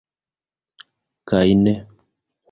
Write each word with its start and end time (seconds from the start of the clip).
Kaj 1.33 1.45
ne! 1.67 1.75